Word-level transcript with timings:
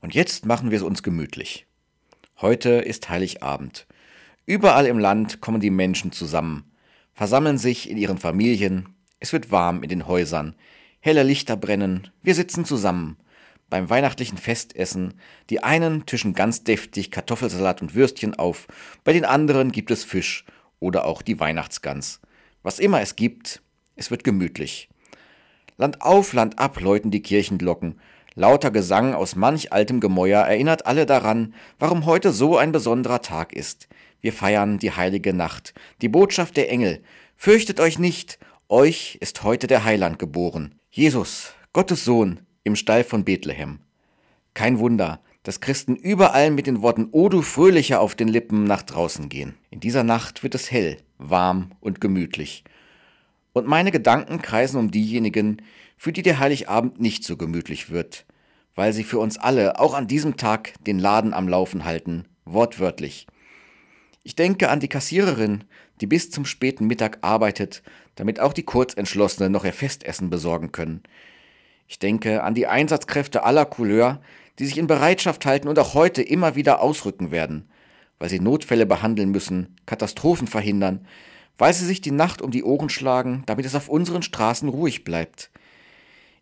Und 0.00 0.14
jetzt 0.14 0.46
machen 0.46 0.70
wir 0.70 0.78
es 0.78 0.82
uns 0.82 1.02
gemütlich. 1.02 1.66
Heute 2.40 2.70
ist 2.70 3.08
Heiligabend. 3.08 3.86
Überall 4.46 4.86
im 4.86 4.98
Land 4.98 5.40
kommen 5.40 5.60
die 5.60 5.70
Menschen 5.70 6.12
zusammen, 6.12 6.72
versammeln 7.12 7.58
sich 7.58 7.88
in 7.88 7.98
ihren 7.98 8.18
Familien, 8.18 8.94
es 9.18 9.32
wird 9.32 9.50
warm 9.50 9.82
in 9.82 9.88
den 9.90 10.06
Häusern, 10.06 10.54
helle 11.00 11.22
Lichter 11.22 11.56
brennen, 11.56 12.08
wir 12.22 12.34
sitzen 12.34 12.64
zusammen 12.64 13.18
beim 13.70 13.88
weihnachtlichen 13.88 14.36
Festessen. 14.36 15.14
Die 15.48 15.62
einen 15.62 16.04
tischen 16.04 16.34
ganz 16.34 16.64
deftig 16.64 17.10
Kartoffelsalat 17.10 17.80
und 17.80 17.94
Würstchen 17.94 18.34
auf, 18.34 18.66
bei 19.04 19.12
den 19.12 19.24
anderen 19.24 19.72
gibt 19.72 19.90
es 19.90 20.04
Fisch 20.04 20.44
oder 20.80 21.06
auch 21.06 21.22
die 21.22 21.40
Weihnachtsgans. 21.40 22.20
Was 22.62 22.78
immer 22.78 23.00
es 23.00 23.16
gibt, 23.16 23.62
es 23.96 24.10
wird 24.10 24.24
gemütlich. 24.24 24.90
Land 25.78 26.02
auf, 26.02 26.34
Land 26.34 26.58
ab 26.58 26.78
läuten 26.80 27.10
die 27.10 27.22
Kirchenglocken. 27.22 28.00
Lauter 28.34 28.70
Gesang 28.70 29.14
aus 29.14 29.34
manch 29.34 29.72
altem 29.72 30.00
Gemäuer 30.00 30.42
erinnert 30.42 30.86
alle 30.86 31.04
daran, 31.04 31.54
warum 31.78 32.06
heute 32.06 32.32
so 32.32 32.56
ein 32.56 32.70
besonderer 32.70 33.22
Tag 33.22 33.52
ist. 33.52 33.88
Wir 34.20 34.32
feiern 34.32 34.78
die 34.78 34.92
heilige 34.92 35.32
Nacht, 35.32 35.74
die 36.00 36.08
Botschaft 36.08 36.56
der 36.56 36.70
Engel. 36.70 37.02
Fürchtet 37.36 37.80
euch 37.80 37.98
nicht, 37.98 38.38
euch 38.68 39.18
ist 39.20 39.42
heute 39.42 39.66
der 39.66 39.84
Heiland 39.84 40.18
geboren. 40.18 40.76
Jesus, 40.90 41.54
Gottes 41.72 42.04
Sohn, 42.04 42.40
im 42.62 42.76
Stall 42.76 43.02
von 43.02 43.24
Bethlehem. 43.24 43.80
Kein 44.54 44.78
Wunder, 44.78 45.20
dass 45.42 45.60
Christen 45.60 45.96
überall 45.96 46.50
mit 46.50 46.66
den 46.66 46.82
Worten 46.82 47.08
O 47.12 47.28
du 47.28 47.42
Fröhlicher 47.42 48.00
auf 48.00 48.14
den 48.14 48.28
Lippen 48.28 48.64
nach 48.64 48.82
draußen 48.82 49.28
gehen. 49.28 49.54
In 49.70 49.80
dieser 49.80 50.04
Nacht 50.04 50.42
wird 50.42 50.54
es 50.54 50.70
hell, 50.70 50.98
warm 51.18 51.72
und 51.80 52.00
gemütlich. 52.00 52.62
Und 53.52 53.66
meine 53.66 53.90
Gedanken 53.90 54.42
kreisen 54.42 54.78
um 54.78 54.90
diejenigen, 54.90 55.62
für 55.96 56.12
die 56.12 56.22
der 56.22 56.38
Heiligabend 56.38 57.00
nicht 57.00 57.24
so 57.24 57.36
gemütlich 57.36 57.90
wird, 57.90 58.24
weil 58.74 58.92
sie 58.92 59.04
für 59.04 59.18
uns 59.18 59.38
alle 59.38 59.78
auch 59.78 59.94
an 59.94 60.06
diesem 60.06 60.36
Tag 60.36 60.74
den 60.84 60.98
Laden 60.98 61.34
am 61.34 61.48
Laufen 61.48 61.84
halten, 61.84 62.26
wortwörtlich. 62.44 63.26
Ich 64.22 64.36
denke 64.36 64.68
an 64.68 64.80
die 64.80 64.88
Kassiererin, 64.88 65.64
die 66.00 66.06
bis 66.06 66.30
zum 66.30 66.44
späten 66.44 66.86
Mittag 66.86 67.18
arbeitet, 67.22 67.82
damit 68.14 68.40
auch 68.40 68.52
die 68.52 68.62
Kurzentschlossenen 68.62 69.52
noch 69.52 69.64
ihr 69.64 69.72
Festessen 69.72 70.30
besorgen 70.30 70.72
können. 70.72 71.02
Ich 71.88 71.98
denke 71.98 72.42
an 72.42 72.54
die 72.54 72.66
Einsatzkräfte 72.66 73.42
aller 73.42 73.64
Couleur, 73.64 74.20
die 74.58 74.66
sich 74.66 74.78
in 74.78 74.86
Bereitschaft 74.86 75.44
halten 75.46 75.68
und 75.68 75.78
auch 75.78 75.94
heute 75.94 76.22
immer 76.22 76.54
wieder 76.54 76.80
ausrücken 76.80 77.30
werden, 77.30 77.68
weil 78.18 78.28
sie 78.28 78.40
Notfälle 78.40 78.86
behandeln 78.86 79.30
müssen, 79.30 79.76
Katastrophen 79.86 80.46
verhindern, 80.46 81.06
weil 81.60 81.74
sie 81.74 81.84
sich 81.84 82.00
die 82.00 82.10
Nacht 82.10 82.40
um 82.40 82.50
die 82.50 82.64
Ohren 82.64 82.88
schlagen, 82.88 83.42
damit 83.44 83.66
es 83.66 83.74
auf 83.74 83.88
unseren 83.88 84.22
Straßen 84.22 84.68
ruhig 84.68 85.04
bleibt. 85.04 85.50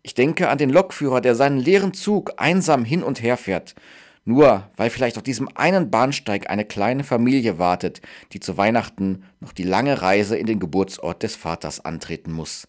Ich 0.01 0.13
denke 0.13 0.47
an 0.47 0.57
den 0.57 0.69
Lokführer, 0.69 1.19
der 1.19 1.35
seinen 1.35 1.59
leeren 1.59 1.93
Zug 1.93 2.31
einsam 2.37 2.85
hin 2.85 3.03
und 3.03 3.21
her 3.21 3.35
fährt, 3.35 3.75
nur 4.23 4.69
weil 4.77 4.89
vielleicht 4.89 5.17
auf 5.17 5.23
diesem 5.23 5.49
einen 5.55 5.91
Bahnsteig 5.91 6.49
eine 6.49 6.63
kleine 6.63 7.03
Familie 7.03 7.59
wartet, 7.59 8.01
die 8.31 8.39
zu 8.39 8.57
Weihnachten 8.57 9.23
noch 9.41 9.51
die 9.51 9.63
lange 9.63 10.01
Reise 10.01 10.37
in 10.37 10.45
den 10.45 10.59
Geburtsort 10.59 11.21
des 11.21 11.35
Vaters 11.35 11.83
antreten 11.83 12.31
muss. 12.31 12.67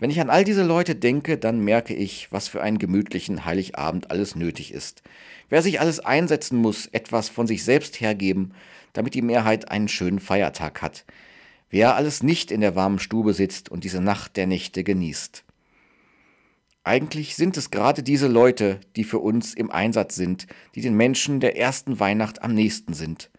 Wenn 0.00 0.10
ich 0.10 0.20
an 0.20 0.30
all 0.30 0.44
diese 0.44 0.64
Leute 0.64 0.96
denke, 0.96 1.38
dann 1.38 1.60
merke 1.60 1.94
ich, 1.94 2.32
was 2.32 2.48
für 2.48 2.62
einen 2.62 2.78
gemütlichen 2.78 3.44
Heiligabend 3.44 4.10
alles 4.10 4.34
nötig 4.34 4.72
ist. 4.72 5.02
Wer 5.50 5.62
sich 5.62 5.78
alles 5.78 6.00
einsetzen 6.00 6.58
muss, 6.58 6.86
etwas 6.86 7.28
von 7.28 7.46
sich 7.46 7.62
selbst 7.62 8.00
hergeben, 8.00 8.54
damit 8.92 9.14
die 9.14 9.22
Mehrheit 9.22 9.70
einen 9.70 9.88
schönen 9.88 10.20
Feiertag 10.20 10.82
hat. 10.82 11.04
Wer 11.70 11.94
alles 11.94 12.22
nicht 12.22 12.50
in 12.50 12.60
der 12.60 12.74
warmen 12.74 12.98
Stube 12.98 13.32
sitzt 13.32 13.68
und 13.70 13.84
diese 13.84 14.00
Nacht 14.00 14.36
der 14.36 14.46
Nächte 14.46 14.82
genießt. 14.82 15.44
Eigentlich 16.82 17.36
sind 17.36 17.56
es 17.56 17.70
gerade 17.70 18.02
diese 18.02 18.26
Leute, 18.26 18.80
die 18.96 19.04
für 19.04 19.18
uns 19.18 19.54
im 19.54 19.70
Einsatz 19.70 20.16
sind, 20.16 20.46
die 20.74 20.80
den 20.80 20.96
Menschen 20.96 21.38
der 21.38 21.56
ersten 21.56 22.00
Weihnacht 22.00 22.42
am 22.42 22.54
nächsten 22.54 22.94
sind. 22.94 23.30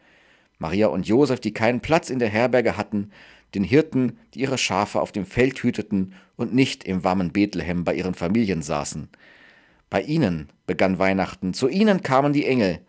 Maria 0.60 0.88
und 0.88 1.08
Josef, 1.08 1.40
die 1.40 1.54
keinen 1.54 1.82
Platz 1.82 2.10
in 2.12 2.20
der 2.20 2.30
Herberge 2.30 2.78
hatten, 2.78 3.12
den 3.56 3.64
Hirten, 3.64 4.20
die 4.34 4.42
ihre 4.42 4.58
Schafe 4.60 5.02
auf 5.02 5.12
dem 5.12 5.26
Feld 5.26 5.62
hüteten 5.64 6.14
und 6.36 6.54
nicht 6.54 6.84
im 6.84 7.04
warmen 7.04 7.32
Bethlehem 7.32 7.84
bei 7.84 7.96
ihren 7.96 8.14
Familien 8.14 8.62
saßen. 8.62 9.10
Bei 9.90 10.02
ihnen 10.02 10.50
begann 10.68 11.00
Weihnachten, 11.00 11.54
zu 11.54 11.68
ihnen 11.68 12.02
kamen 12.02 12.32
die 12.32 12.46
Engel. 12.46 12.80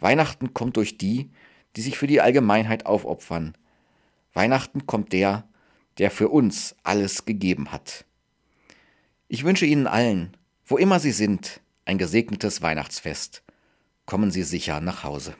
Weihnachten 0.00 0.52
kommt 0.52 0.76
durch 0.76 0.98
die, 0.98 1.30
die 1.76 1.82
sich 1.82 1.98
für 1.98 2.06
die 2.06 2.20
Allgemeinheit 2.20 2.86
aufopfern. 2.86 3.56
Weihnachten 4.32 4.86
kommt 4.86 5.12
der, 5.12 5.44
der 5.98 6.10
für 6.10 6.28
uns 6.28 6.74
alles 6.82 7.24
gegeben 7.24 7.72
hat. 7.72 8.04
Ich 9.28 9.44
wünsche 9.44 9.66
Ihnen 9.66 9.86
allen, 9.86 10.36
wo 10.64 10.76
immer 10.76 11.00
Sie 11.00 11.12
sind, 11.12 11.60
ein 11.84 11.98
gesegnetes 11.98 12.62
Weihnachtsfest. 12.62 13.42
Kommen 14.04 14.30
Sie 14.30 14.42
sicher 14.42 14.80
nach 14.80 15.04
Hause. 15.04 15.34